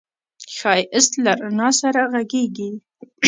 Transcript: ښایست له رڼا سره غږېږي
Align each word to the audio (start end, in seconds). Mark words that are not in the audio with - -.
ښایست 0.57 1.11
له 1.23 1.31
رڼا 1.41 1.69
سره 1.81 2.01
غږېږي 2.11 2.69